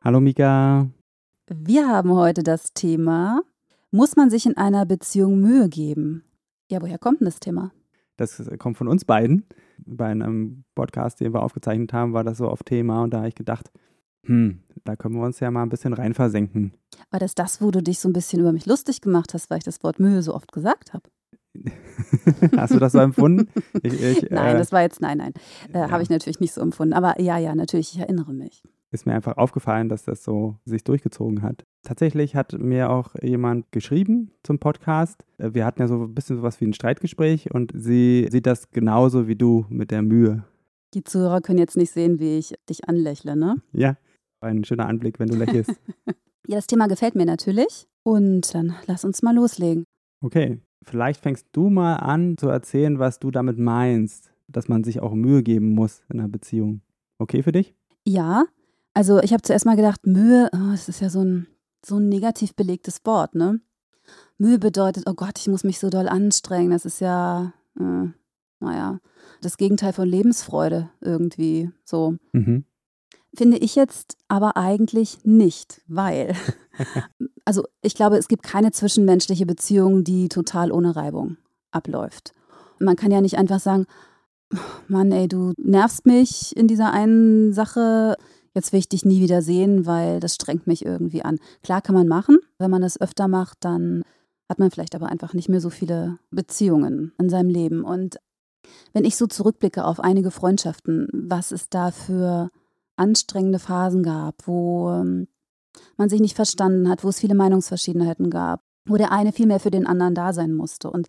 [0.00, 0.88] Hallo Mika.
[1.50, 3.42] Wir haben heute das Thema,
[3.90, 6.22] muss man sich in einer Beziehung Mühe geben?
[6.70, 7.72] Ja, woher kommt denn das Thema?
[8.16, 9.44] Das kommt von uns beiden.
[9.84, 13.28] Bei einem Podcast, den wir aufgezeichnet haben, war das so auf Thema und da habe
[13.28, 13.72] ich gedacht,
[14.24, 16.74] hm, da können wir uns ja mal ein bisschen rein versenken.
[17.10, 19.58] War das das, wo du dich so ein bisschen über mich lustig gemacht hast, weil
[19.58, 21.10] ich das Wort Mühe so oft gesagt habe?
[22.56, 23.48] Hast du das so empfunden?
[23.82, 25.32] Ich, ich, nein, äh, das war jetzt, nein, nein.
[25.72, 25.90] Äh, ja.
[25.90, 26.94] Habe ich natürlich nicht so empfunden.
[26.94, 30.84] Aber ja, ja, natürlich, ich erinnere mich ist mir einfach aufgefallen, dass das so sich
[30.84, 31.64] durchgezogen hat.
[31.82, 35.24] Tatsächlich hat mir auch jemand geschrieben zum Podcast.
[35.38, 38.70] Äh, wir hatten ja so ein bisschen sowas wie ein Streitgespräch und sie sieht das
[38.70, 40.44] genauso wie du mit der Mühe.
[40.94, 43.56] Die Zuhörer können jetzt nicht sehen, wie ich dich anlächle, ne?
[43.72, 43.96] Ja,
[44.40, 45.70] ein schöner Anblick, wenn du lächelst.
[46.46, 47.86] ja, das Thema gefällt mir natürlich.
[48.04, 49.84] Und dann lass uns mal loslegen.
[50.24, 55.00] Okay, vielleicht fängst du mal an zu erzählen, was du damit meinst, dass man sich
[55.00, 56.80] auch Mühe geben muss in einer Beziehung.
[57.18, 57.74] Okay für dich?
[58.06, 58.46] Ja,
[58.98, 61.46] also ich habe zuerst mal gedacht, Mühe, oh, das ist ja so ein,
[61.86, 63.60] so ein negativ belegtes Wort, ne?
[64.38, 66.72] Mühe bedeutet, oh Gott, ich muss mich so doll anstrengen.
[66.72, 68.08] Das ist ja, äh,
[68.58, 68.98] naja,
[69.40, 72.16] das Gegenteil von Lebensfreude irgendwie so.
[72.32, 72.64] Mhm.
[73.32, 76.34] Finde ich jetzt aber eigentlich nicht, weil,
[77.44, 81.36] also ich glaube, es gibt keine zwischenmenschliche Beziehung, die total ohne Reibung
[81.70, 82.34] abläuft.
[82.80, 83.86] Man kann ja nicht einfach sagen,
[84.88, 88.16] Mann, ey, du nervst mich in dieser einen Sache,
[88.54, 91.38] jetzt will ich dich nie wieder sehen, weil das strengt mich irgendwie an.
[91.62, 92.38] Klar kann man machen.
[92.58, 94.02] Wenn man das öfter macht, dann
[94.48, 97.84] hat man vielleicht aber einfach nicht mehr so viele Beziehungen in seinem Leben.
[97.84, 98.18] Und
[98.92, 102.50] wenn ich so zurückblicke auf einige Freundschaften, was es da für
[102.96, 105.28] anstrengende Phasen gab, wo ähm,
[105.96, 109.60] man sich nicht verstanden hat, wo es viele Meinungsverschiedenheiten gab, wo der eine viel mehr
[109.60, 110.90] für den anderen da sein musste.
[110.90, 111.06] Und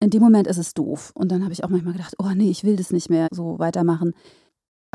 [0.00, 1.12] in dem Moment ist es doof.
[1.14, 3.58] Und dann habe ich auch manchmal gedacht, oh nee, ich will das nicht mehr so
[3.58, 4.12] weitermachen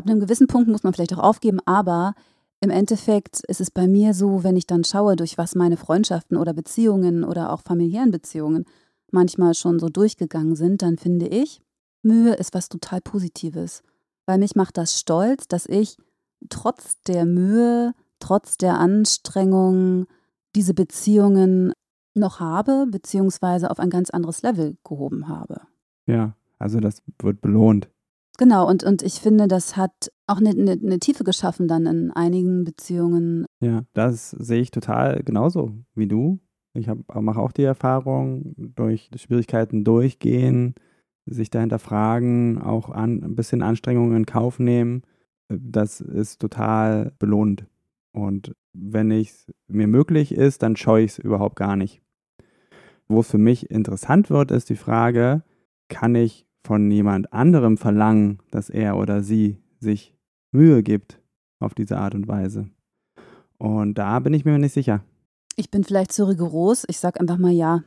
[0.02, 2.16] ab einem gewissen Punkt muss man vielleicht auch aufgeben, aber
[2.60, 6.38] im Endeffekt ist es bei mir so, wenn ich dann schaue, durch was meine Freundschaften
[6.38, 8.66] oder Beziehungen oder auch familiären Beziehungen
[9.12, 11.62] manchmal schon so durchgegangen sind, dann finde ich,
[12.02, 13.84] Mühe ist was total Positives.
[14.26, 15.98] Weil mich macht das stolz, dass ich
[16.50, 20.08] trotz der Mühe, trotz der Anstrengung
[20.56, 21.74] diese Beziehungen
[22.16, 25.62] noch habe, beziehungsweise auf ein ganz anderes Level gehoben habe.
[26.08, 27.90] Ja, also das wird belohnt.
[28.38, 32.12] Genau, und, und ich finde, das hat auch eine, eine, eine Tiefe geschaffen dann in
[32.12, 33.46] einigen Beziehungen.
[33.60, 36.40] Ja, das sehe ich total genauso wie du.
[36.74, 40.76] Ich mache auch die Erfahrung, durch Schwierigkeiten durchgehen,
[41.26, 45.04] sich dahinter fragen, auch an, ein bisschen Anstrengungen in Kauf nehmen.
[45.50, 47.68] Das ist total belohnt.
[48.14, 52.02] Und wenn es mir möglich ist, dann scheue ich es überhaupt gar nicht.
[53.08, 55.44] Wo es für mich interessant wird, ist die Frage,
[55.90, 60.16] kann ich von jemand anderem verlangen, dass er oder sie sich
[60.52, 61.20] Mühe gibt
[61.60, 62.70] auf diese Art und Weise.
[63.58, 65.04] Und da bin ich mir nicht sicher.
[65.56, 66.84] Ich bin vielleicht zu rigoros.
[66.88, 67.84] Ich sage einfach mal ja.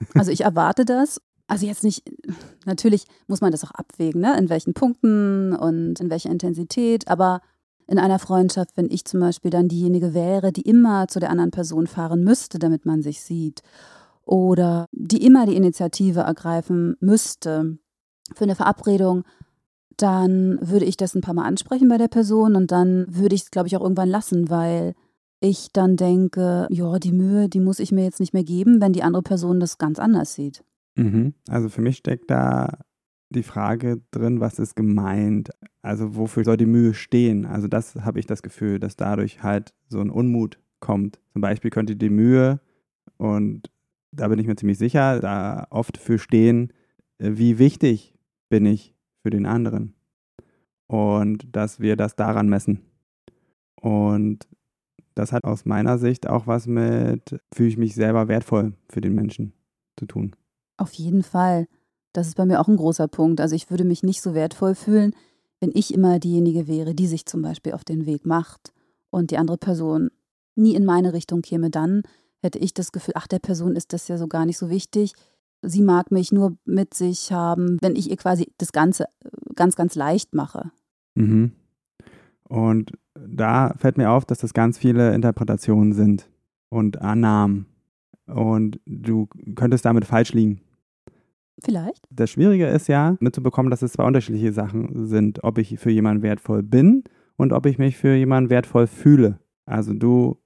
[0.14, 1.20] Also ich erwarte das.
[1.46, 2.04] Also jetzt nicht,
[2.64, 4.38] natürlich muss man das auch abwägen, ne?
[4.38, 7.08] in welchen Punkten und in welcher Intensität.
[7.08, 7.40] Aber
[7.88, 11.50] in einer Freundschaft, wenn ich zum Beispiel dann diejenige wäre, die immer zu der anderen
[11.50, 13.62] Person fahren müsste, damit man sich sieht,
[14.24, 17.78] oder die immer die Initiative ergreifen müsste,
[18.34, 19.24] für eine Verabredung,
[19.96, 23.42] dann würde ich das ein paar Mal ansprechen bei der Person und dann würde ich
[23.42, 24.94] es, glaube ich, auch irgendwann lassen, weil
[25.40, 28.92] ich dann denke, ja, die Mühe, die muss ich mir jetzt nicht mehr geben, wenn
[28.92, 30.64] die andere Person das ganz anders sieht.
[30.96, 31.34] Mhm.
[31.48, 32.78] Also für mich steckt da
[33.30, 35.50] die Frage drin, was ist gemeint?
[35.82, 37.46] Also wofür soll die Mühe stehen?
[37.46, 41.20] Also das habe ich das Gefühl, dass dadurch halt so ein Unmut kommt.
[41.32, 42.60] Zum Beispiel könnte die Mühe,
[43.16, 43.70] und
[44.12, 46.72] da bin ich mir ziemlich sicher, da oft für stehen,
[47.18, 48.14] äh, wie wichtig
[48.50, 49.94] bin ich für den anderen.
[50.86, 52.80] Und dass wir das daran messen.
[53.80, 54.46] Und
[55.14, 59.14] das hat aus meiner Sicht auch was mit, fühle ich mich selber wertvoll für den
[59.14, 59.54] Menschen
[59.96, 60.36] zu tun.
[60.76, 61.66] Auf jeden Fall.
[62.12, 63.40] Das ist bei mir auch ein großer Punkt.
[63.40, 65.14] Also ich würde mich nicht so wertvoll fühlen,
[65.60, 68.72] wenn ich immer diejenige wäre, die sich zum Beispiel auf den Weg macht
[69.10, 70.10] und die andere Person
[70.56, 72.02] nie in meine Richtung käme, dann
[72.42, 75.12] hätte ich das Gefühl, ach, der Person ist das ja so gar nicht so wichtig
[75.62, 79.76] sie mag mich nur mit sich haben, wenn ich ihr quasi das Ganze äh, ganz,
[79.76, 80.70] ganz leicht mache.
[81.14, 81.52] Mhm.
[82.44, 86.28] Und da fällt mir auf, dass das ganz viele Interpretationen sind
[86.68, 87.66] und Annahmen.
[88.26, 90.60] Und du könntest damit falsch liegen.
[91.62, 92.06] Vielleicht.
[92.10, 96.22] Das Schwierige ist ja, mitzubekommen, dass es zwei unterschiedliche Sachen sind, ob ich für jemanden
[96.22, 97.04] wertvoll bin
[97.36, 99.38] und ob ich mich für jemanden wertvoll fühle.
[99.66, 100.38] Also du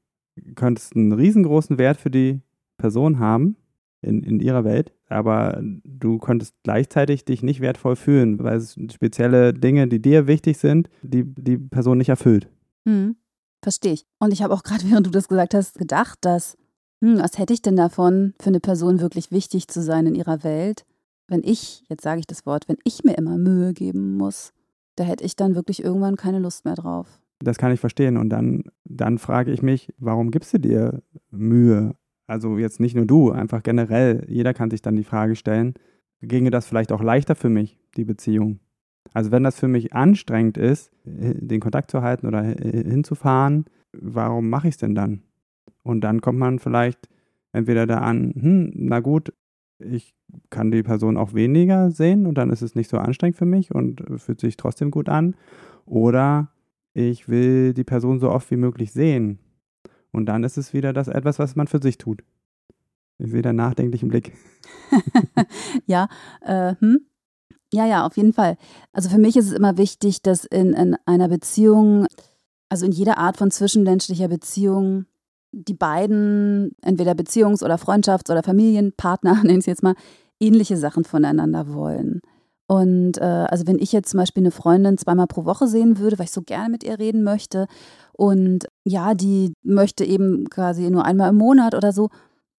[0.56, 2.40] könntest einen riesengroßen Wert für die
[2.78, 3.56] Person haben
[4.04, 9.52] in, in ihrer Welt, aber du könntest gleichzeitig dich nicht wertvoll fühlen, weil es spezielle
[9.52, 12.48] Dinge, die dir wichtig sind, die die Person nicht erfüllt.
[12.86, 13.16] Hm,
[13.62, 14.06] verstehe ich.
[14.18, 16.56] Und ich habe auch gerade, während du das gesagt hast, gedacht, dass,
[17.02, 20.44] hm, was hätte ich denn davon, für eine Person wirklich wichtig zu sein in ihrer
[20.44, 20.84] Welt,
[21.28, 24.52] wenn ich, jetzt sage ich das Wort, wenn ich mir immer Mühe geben muss,
[24.96, 27.20] da hätte ich dann wirklich irgendwann keine Lust mehr drauf.
[27.40, 28.16] Das kann ich verstehen.
[28.16, 31.94] Und dann, dann frage ich mich, warum gibst du dir Mühe?
[32.26, 34.24] Also jetzt nicht nur du, einfach generell.
[34.28, 35.74] Jeder kann sich dann die Frage stellen,
[36.22, 38.60] ginge das vielleicht auch leichter für mich, die Beziehung?
[39.12, 44.68] Also wenn das für mich anstrengend ist, den Kontakt zu halten oder hinzufahren, warum mache
[44.68, 45.22] ich es denn dann?
[45.82, 47.08] Und dann kommt man vielleicht
[47.52, 49.32] entweder da an, hm, na gut,
[49.78, 50.14] ich
[50.50, 53.74] kann die Person auch weniger sehen und dann ist es nicht so anstrengend für mich
[53.74, 55.36] und fühlt sich trotzdem gut an.
[55.84, 56.48] Oder
[56.94, 59.38] ich will die Person so oft wie möglich sehen.
[60.14, 62.22] Und dann ist es wieder das etwas, was man für sich tut.
[63.18, 64.32] Ich sehe da nachdenklichen Blick.
[65.86, 66.08] ja,
[66.40, 67.00] äh, hm?
[67.72, 68.56] ja, ja, auf jeden Fall.
[68.92, 72.06] Also für mich ist es immer wichtig, dass in, in einer Beziehung,
[72.68, 75.06] also in jeder Art von zwischenmenschlicher Beziehung,
[75.50, 79.96] die beiden, entweder Beziehungs- oder Freundschafts- oder Familienpartner, nenne ich es jetzt mal,
[80.38, 82.20] ähnliche Sachen voneinander wollen.
[82.66, 86.18] Und äh, also wenn ich jetzt zum Beispiel eine Freundin zweimal pro Woche sehen würde,
[86.18, 87.66] weil ich so gerne mit ihr reden möchte
[88.12, 92.08] und ja, die möchte eben quasi nur einmal im Monat oder so,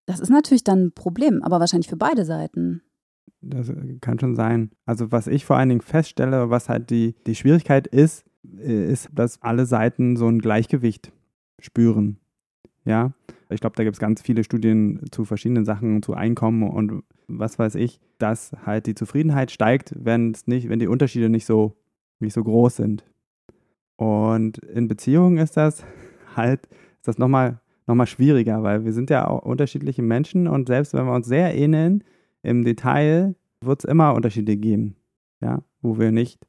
[0.06, 2.82] das ist natürlich dann ein Problem, aber wahrscheinlich für beide Seiten.
[3.40, 4.70] Das kann schon sein.
[4.84, 8.24] Also was ich vor allen Dingen feststelle, was halt die, die Schwierigkeit ist,
[8.58, 11.12] äh, ist, dass alle Seiten so ein Gleichgewicht
[11.58, 12.18] spüren.
[12.84, 13.12] Ja,
[13.50, 17.58] ich glaube, da gibt es ganz viele Studien zu verschiedenen Sachen, zu Einkommen und was
[17.58, 21.76] weiß ich, dass halt die Zufriedenheit steigt, wenn es nicht, wenn die Unterschiede nicht so,
[22.20, 23.04] nicht so groß sind.
[23.96, 25.84] Und in Beziehungen ist das
[26.36, 30.66] halt, ist das nochmal noch mal schwieriger, weil wir sind ja auch unterschiedliche Menschen und
[30.66, 32.02] selbst wenn wir uns sehr ähneln,
[32.42, 34.96] im Detail wird es immer Unterschiede geben,
[35.40, 36.44] ja, wo wir nicht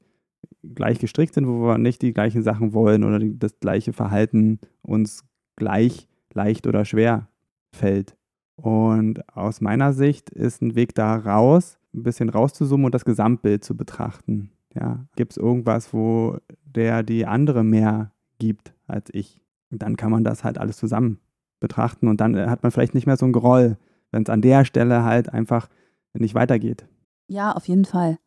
[0.64, 5.26] gleich gestrickt sind, wo wir nicht die gleichen Sachen wollen oder das gleiche Verhalten uns
[5.56, 7.30] gleich leicht oder schwer
[7.72, 8.17] fällt.
[8.58, 13.64] Und aus meiner Sicht ist ein Weg da raus, ein bisschen rauszuzoomen und das Gesamtbild
[13.64, 14.52] zu betrachten.
[14.74, 19.42] Ja, gibt es irgendwas, wo der die andere mehr gibt als ich?
[19.72, 21.20] Und dann kann man das halt alles zusammen
[21.60, 23.78] betrachten und dann hat man vielleicht nicht mehr so ein Groll,
[24.12, 25.70] wenn es an der Stelle halt einfach
[26.14, 26.86] nicht weitergeht.
[27.28, 28.18] Ja, auf jeden Fall.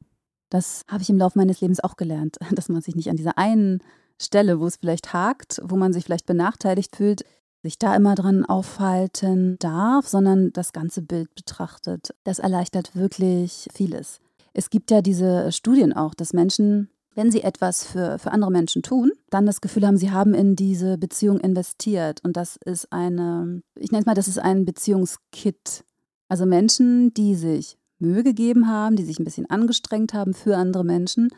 [0.49, 3.39] Das habe ich im Laufe meines Lebens auch gelernt, dass man sich nicht an dieser
[3.39, 3.83] einen
[4.21, 7.25] Stelle, wo es vielleicht hakt, wo man sich vielleicht benachteiligt fühlt,
[7.63, 12.15] sich da immer dran aufhalten darf, sondern das ganze Bild betrachtet.
[12.25, 14.21] Das erleichtert wirklich vieles.
[14.53, 18.83] Es gibt ja diese Studien auch, dass Menschen, wenn sie etwas für, für andere Menschen
[18.83, 22.25] tun, dann das Gefühl haben, sie haben in diese Beziehung investiert.
[22.25, 25.85] Und das ist eine, ich nenne es mal, das ist ein Beziehungskit.
[26.29, 30.85] Also Menschen, die sich Mühe gegeben haben, die sich ein bisschen angestrengt haben für andere
[30.85, 31.29] Menschen,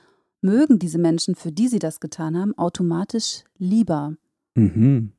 [0.40, 4.14] mögen diese Menschen, für die sie das getan haben, automatisch lieber.
[4.54, 5.12] Mhm.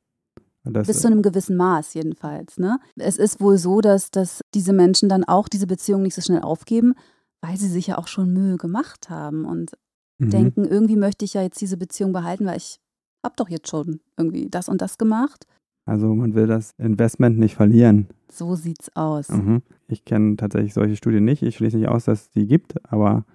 [0.64, 2.58] Das Bis zu einem gewissen Maß jedenfalls.
[2.58, 2.78] Ne?
[2.96, 6.40] Es ist wohl so, dass, dass diese Menschen dann auch diese Beziehung nicht so schnell
[6.40, 6.94] aufgeben,
[7.42, 9.72] weil sie sich ja auch schon Mühe gemacht haben und
[10.18, 10.30] mhm.
[10.30, 12.78] denken, irgendwie möchte ich ja jetzt diese Beziehung behalten, weil ich
[13.22, 15.46] habe doch jetzt schon irgendwie das und das gemacht.
[15.86, 18.08] Also man will das Investment nicht verlieren.
[18.30, 19.28] So sieht's aus.
[19.28, 19.62] Mhm.
[19.86, 21.42] Ich kenne tatsächlich solche Studien nicht.
[21.42, 23.26] Ich schließe nicht aus, dass es die gibt, aber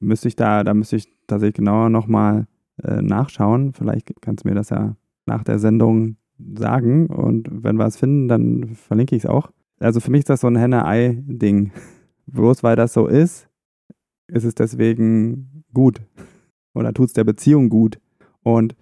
[0.00, 2.46] müsste ich da, da müsste ich tatsächlich genauer nochmal
[2.82, 3.72] äh, nachschauen.
[3.74, 8.28] Vielleicht kannst du mir das ja nach der Sendung sagen und wenn wir es finden,
[8.28, 9.50] dann verlinke ich es auch.
[9.78, 11.72] Also für mich ist das so ein Henne-Ei-Ding.
[12.26, 13.48] Bloß weil das so ist,
[14.28, 16.00] ist es deswegen gut
[16.74, 18.00] oder tut es der Beziehung gut.
[18.42, 18.74] Und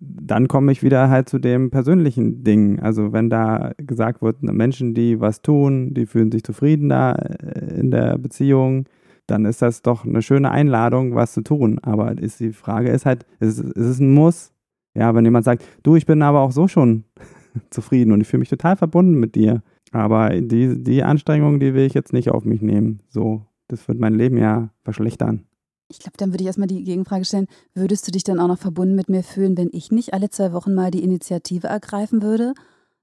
[0.00, 2.80] dann komme ich wieder halt zu dem persönlichen Ding.
[2.80, 7.80] Also wenn da gesagt wird, Menschen, die was tun, die fühlen sich zufrieden da äh,
[7.80, 8.86] in der Beziehung,
[9.26, 11.78] dann ist das doch eine schöne Einladung, was zu tun.
[11.80, 14.53] Aber ist die Frage ist halt, ist, ist es ein Muss?
[14.94, 17.04] Ja, wenn jemand sagt, du, ich bin aber auch so schon
[17.70, 19.62] zufrieden und ich fühle mich total verbunden mit dir.
[19.92, 23.00] Aber die, die Anstrengung, die will ich jetzt nicht auf mich nehmen.
[23.08, 25.46] So, das wird mein Leben ja verschlechtern.
[25.88, 28.58] Ich glaube, dann würde ich erstmal die Gegenfrage stellen, würdest du dich dann auch noch
[28.58, 32.54] verbunden mit mir fühlen, wenn ich nicht alle zwei Wochen mal die Initiative ergreifen würde,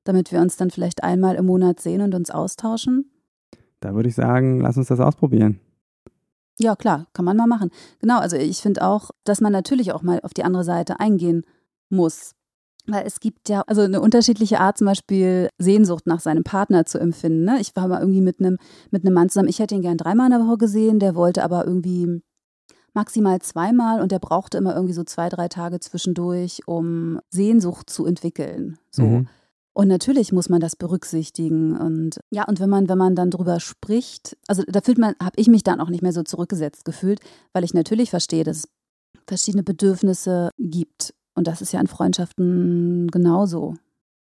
[0.03, 3.11] damit wir uns dann vielleicht einmal im Monat sehen und uns austauschen?
[3.79, 5.59] Da würde ich sagen, lass uns das ausprobieren.
[6.59, 7.69] Ja, klar, kann man mal machen.
[7.99, 11.43] Genau, also ich finde auch, dass man natürlich auch mal auf die andere Seite eingehen
[11.91, 12.31] muss.
[12.87, 16.97] Weil es gibt ja also eine unterschiedliche Art, zum Beispiel Sehnsucht nach seinem Partner zu
[16.97, 17.45] empfinden.
[17.45, 17.57] Ne?
[17.61, 18.57] Ich war mal irgendwie mit einem
[18.89, 19.49] mit einem Mann zusammen.
[19.49, 20.99] Ich hätte ihn gern dreimal in der Woche gesehen.
[20.99, 22.21] Der wollte aber irgendwie
[22.93, 28.05] maximal zweimal und der brauchte immer irgendwie so zwei, drei Tage zwischendurch, um Sehnsucht zu
[28.05, 28.77] entwickeln.
[28.89, 29.03] So.
[29.03, 29.27] Mhm.
[29.73, 31.77] Und natürlich muss man das berücksichtigen.
[31.77, 35.39] Und ja, und wenn man, wenn man dann drüber spricht, also da fühlt man, habe
[35.39, 37.21] ich mich dann auch nicht mehr so zurückgesetzt gefühlt,
[37.53, 38.69] weil ich natürlich verstehe, dass es
[39.27, 41.13] verschiedene Bedürfnisse gibt.
[41.33, 43.75] Und das ist ja in Freundschaften genauso.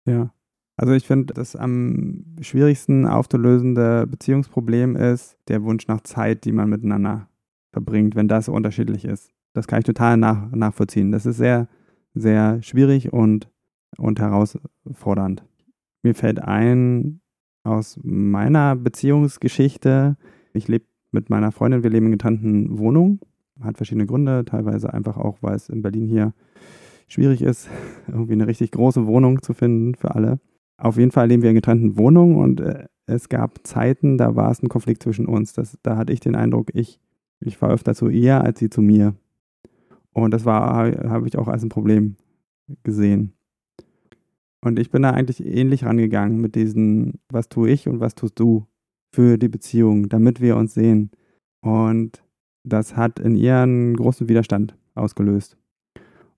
[0.05, 0.33] Ja.
[0.77, 6.69] Also ich finde, das am schwierigsten aufzulösende Beziehungsproblem ist der Wunsch nach Zeit, die man
[6.69, 7.27] miteinander
[7.71, 9.31] verbringt, wenn das unterschiedlich ist.
[9.53, 11.11] Das kann ich total nach, nachvollziehen.
[11.11, 11.67] Das ist sehr,
[12.13, 13.49] sehr schwierig und,
[13.97, 15.43] und herausfordernd.
[16.03, 17.21] Mir fällt ein
[17.63, 20.17] aus meiner Beziehungsgeschichte,
[20.53, 23.19] ich lebe mit meiner Freundin, wir leben in getrennten Wohnungen.
[23.61, 26.33] Hat verschiedene Gründe, teilweise einfach auch, weil es in Berlin hier
[27.11, 27.69] schwierig ist,
[28.07, 30.39] irgendwie eine richtig große Wohnung zu finden für alle.
[30.77, 34.51] Auf jeden Fall leben wir in getrennten Wohnungen und äh, es gab Zeiten, da war
[34.51, 35.53] es ein Konflikt zwischen uns.
[35.53, 36.99] Das, da hatte ich den Eindruck, ich,
[37.39, 39.15] ich war öfter zu ihr als sie zu mir.
[40.13, 42.15] Und das habe ich auch als ein Problem
[42.83, 43.33] gesehen.
[44.61, 48.39] Und ich bin da eigentlich ähnlich rangegangen mit diesen, was tue ich und was tust
[48.39, 48.67] du
[49.11, 51.11] für die Beziehung, damit wir uns sehen.
[51.61, 52.23] Und
[52.63, 55.57] das hat in ihr einen großen Widerstand ausgelöst.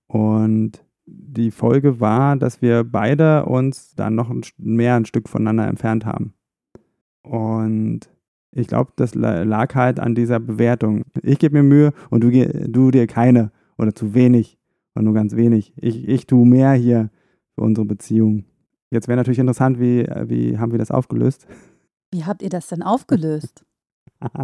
[0.06, 6.06] Und die Folge war, dass wir beide uns dann noch mehr ein Stück voneinander entfernt
[6.06, 6.34] haben.
[7.22, 8.10] Und
[8.52, 11.04] ich glaube, das lag halt an dieser Bewertung.
[11.22, 14.58] Ich gebe mir Mühe und du, du dir keine oder zu wenig
[14.94, 15.74] oder nur ganz wenig.
[15.76, 17.10] Ich, ich tue mehr hier
[17.54, 18.44] für unsere Beziehung.
[18.90, 21.46] Jetzt wäre natürlich interessant, wie, wie haben wir das aufgelöst?
[22.12, 23.64] Wie habt ihr das denn aufgelöst?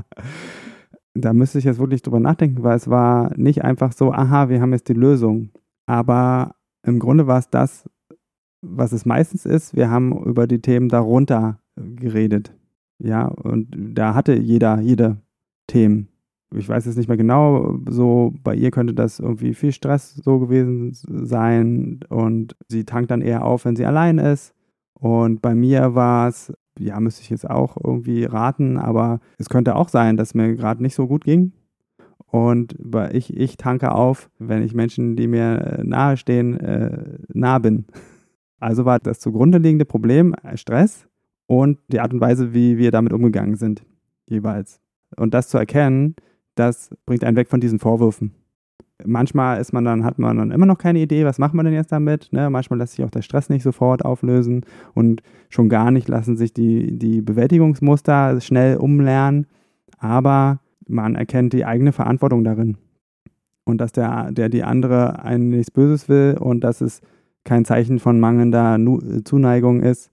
[1.15, 4.61] da müsste ich jetzt wirklich drüber nachdenken, weil es war nicht einfach so, aha, wir
[4.61, 5.51] haben jetzt die Lösung.
[5.87, 7.89] Aber im Grunde war es das,
[8.63, 9.75] was es meistens ist.
[9.75, 12.55] Wir haben über die Themen darunter geredet.
[12.99, 15.17] Ja, und da hatte jeder, jede
[15.67, 16.09] Themen.
[16.55, 20.41] Ich weiß jetzt nicht mehr genau, so bei ihr könnte das irgendwie viel Stress so
[20.41, 24.53] gewesen sein und sie tankt dann eher auf, wenn sie allein ist.
[24.95, 29.77] Und bei mir war es ja, müsste ich jetzt auch irgendwie raten, aber es könnte
[29.77, 31.53] auch sein, dass mir gerade nicht so gut ging.
[32.27, 32.77] Und
[33.13, 37.87] ich, ich tanke auf, wenn ich Menschen, die mir äh, nahestehen, äh, nah bin.
[38.63, 41.09] Also war das zugrunde liegende Problem äh, Stress
[41.47, 43.87] und die Art und Weise, wie wir damit umgegangen sind,
[44.27, 44.83] jeweils.
[45.17, 46.15] Und das zu erkennen,
[46.57, 48.35] das bringt einen weg von diesen Vorwürfen
[49.05, 51.75] manchmal ist man dann, hat man dann immer noch keine Idee, was macht man denn
[51.75, 52.29] jetzt damit.
[52.33, 52.51] Ne?
[52.51, 54.65] Manchmal lässt sich auch der Stress nicht sofort auflösen
[54.95, 59.47] und schon gar nicht lassen sich die, die Bewältigungsmuster schnell umlernen.
[59.99, 62.77] Aber man erkennt die eigene Verantwortung darin.
[63.65, 67.01] Und dass der, der die andere einen nichts Böses will und dass es
[67.45, 68.79] kein Zeichen von mangelnder
[69.25, 70.11] Zuneigung ist.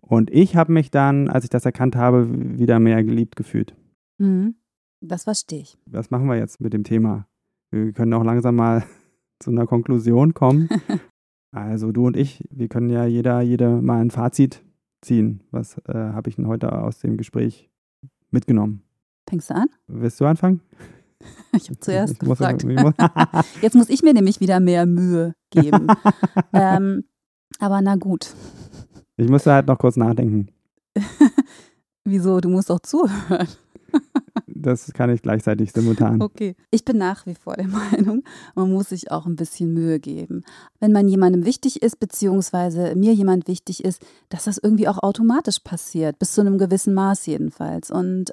[0.00, 3.74] Und ich habe mich dann, als ich das erkannt habe, wieder mehr geliebt gefühlt.
[4.18, 4.54] Mhm.
[5.00, 5.78] Das verstehe ich.
[5.86, 7.26] Was machen wir jetzt mit dem Thema?
[7.74, 8.84] Wir können auch langsam mal
[9.40, 10.68] zu einer Konklusion kommen.
[11.56, 14.64] Also du und ich, wir können ja jeder, jede mal ein Fazit
[15.02, 15.44] ziehen.
[15.52, 17.70] Was äh, habe ich denn heute aus dem Gespräch
[18.32, 18.82] mitgenommen?
[19.30, 19.68] Fängst du an?
[19.86, 20.60] Willst du anfangen?
[21.52, 22.64] Ich habe zuerst ich gefragt.
[22.64, 22.92] Muss,
[23.62, 25.86] Jetzt muss ich mir nämlich wieder mehr Mühe geben.
[26.52, 27.04] ähm,
[27.60, 28.34] aber na gut.
[29.16, 30.48] Ich musste halt noch kurz nachdenken.
[32.04, 32.40] Wieso?
[32.40, 33.46] Du musst doch zuhören
[34.66, 36.22] das kann ich gleichzeitig simultan.
[36.22, 36.56] Okay.
[36.70, 38.22] Ich bin nach wie vor der Meinung,
[38.54, 40.44] man muss sich auch ein bisschen Mühe geben.
[40.80, 45.60] Wenn man jemandem wichtig ist, beziehungsweise mir jemand wichtig ist, dass das irgendwie auch automatisch
[45.60, 47.90] passiert, bis zu einem gewissen Maß jedenfalls.
[47.90, 48.32] Und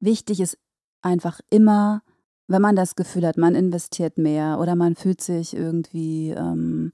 [0.00, 0.58] wichtig ist
[1.02, 2.02] einfach immer,
[2.48, 6.30] wenn man das Gefühl hat, man investiert mehr oder man fühlt sich irgendwie.
[6.30, 6.92] Ähm,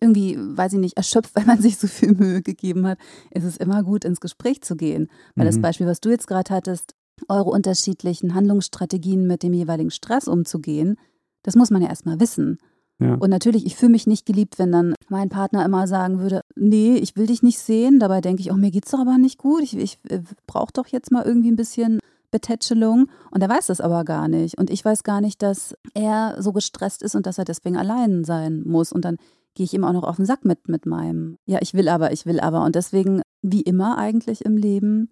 [0.00, 2.98] irgendwie, weiß ich nicht, erschöpft, weil man sich so viel Mühe gegeben hat,
[3.30, 5.08] ist es immer gut, ins Gespräch zu gehen.
[5.34, 5.50] Weil mhm.
[5.50, 6.94] das Beispiel, was du jetzt gerade hattest,
[7.28, 10.96] eure unterschiedlichen Handlungsstrategien mit dem jeweiligen Stress umzugehen,
[11.42, 12.58] das muss man ja erstmal wissen.
[12.98, 13.14] Ja.
[13.14, 16.96] Und natürlich, ich fühle mich nicht geliebt, wenn dann mein Partner immer sagen würde, nee,
[16.96, 17.98] ich will dich nicht sehen.
[17.98, 19.62] Dabei denke ich, oh, mir geht's doch aber nicht gut.
[19.62, 21.98] Ich, ich äh, brauche doch jetzt mal irgendwie ein bisschen
[22.30, 23.06] Betätschelung.
[23.30, 24.58] Und er weiß das aber gar nicht.
[24.58, 28.24] Und ich weiß gar nicht, dass er so gestresst ist und dass er deswegen allein
[28.24, 28.92] sein muss.
[28.92, 29.16] Und dann
[29.60, 32.14] gehe ich ihm auch noch auf den Sack mit, mit meinem, ja, ich will aber,
[32.14, 32.64] ich will aber.
[32.64, 35.10] Und deswegen, wie immer eigentlich im Leben,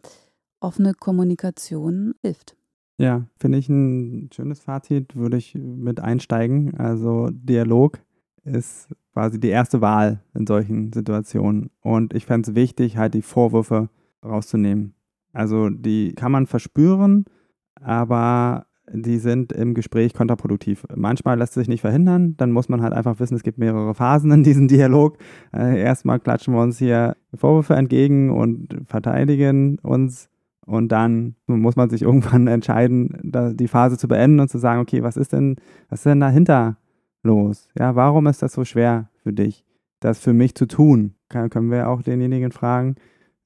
[0.59, 2.57] offene Kommunikation hilft.
[2.97, 6.75] Ja, finde ich ein schönes Fazit, würde ich mit einsteigen.
[6.79, 7.99] Also Dialog
[8.43, 11.69] ist quasi die erste Wahl in solchen Situationen.
[11.83, 13.91] Und ich fände es wichtig, halt die Vorwürfe
[14.25, 14.95] rauszunehmen.
[15.35, 17.27] Also die kann man verspüren,
[17.75, 20.87] aber die sind im Gespräch kontraproduktiv.
[20.95, 23.95] Manchmal lässt es sich nicht verhindern, dann muss man halt einfach wissen, es gibt mehrere
[23.95, 25.19] Phasen in diesem Dialog.
[25.55, 30.29] Äh, erstmal klatschen wir uns hier Vorwürfe entgegen und verteidigen uns
[30.67, 35.03] und dann muss man sich irgendwann entscheiden, die Phase zu beenden und zu sagen, okay,
[35.03, 35.57] was ist denn,
[35.89, 36.77] was ist denn dahinter
[37.23, 37.69] los?
[37.79, 39.65] Ja, warum ist das so schwer für dich,
[40.01, 41.15] das für mich zu tun?
[41.31, 42.97] Kann, können wir auch denjenigen fragen,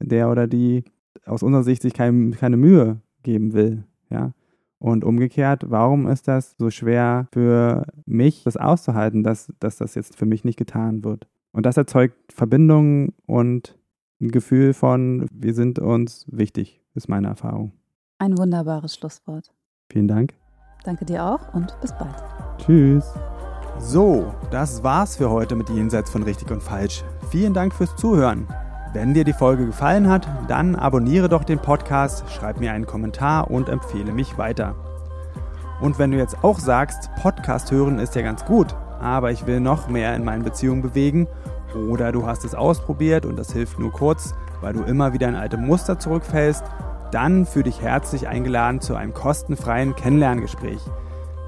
[0.00, 0.84] der oder die
[1.24, 4.32] aus unserer Sicht sich kein, keine Mühe geben will, ja?
[4.82, 10.16] Und umgekehrt, warum ist das so schwer für mich, das auszuhalten, dass, dass das jetzt
[10.16, 11.28] für mich nicht getan wird?
[11.52, 13.78] Und das erzeugt Verbindungen und
[14.20, 17.70] ein Gefühl von, wir sind uns wichtig, ist meine Erfahrung.
[18.18, 19.54] Ein wunderbares Schlusswort.
[19.88, 20.34] Vielen Dank.
[20.82, 22.16] Danke dir auch und bis bald.
[22.58, 23.04] Tschüss.
[23.78, 27.04] So, das war's für heute mit Jenseits von Richtig und Falsch.
[27.30, 28.48] Vielen Dank fürs Zuhören.
[28.94, 33.50] Wenn dir die Folge gefallen hat, dann abonniere doch den Podcast, schreib mir einen Kommentar
[33.50, 34.74] und empfehle mich weiter.
[35.80, 39.60] Und wenn du jetzt auch sagst, Podcast hören ist ja ganz gut, aber ich will
[39.60, 41.26] noch mehr in meinen Beziehungen bewegen,
[41.74, 45.36] oder du hast es ausprobiert und das hilft nur kurz, weil du immer wieder in
[45.36, 46.62] alte Muster zurückfällst,
[47.10, 50.82] dann fühle dich herzlich eingeladen zu einem kostenfreien Kennenlerngespräch.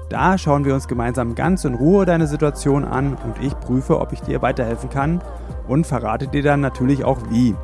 [0.09, 4.13] Da schauen wir uns gemeinsam ganz in Ruhe deine Situation an und ich prüfe, ob
[4.13, 5.21] ich dir weiterhelfen kann
[5.67, 7.55] und verrate dir dann natürlich auch wie.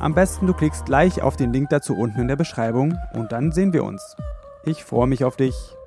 [0.00, 3.52] Am besten du klickst gleich auf den Link dazu unten in der Beschreibung und dann
[3.52, 4.16] sehen wir uns.
[4.64, 5.77] Ich freue mich auf dich.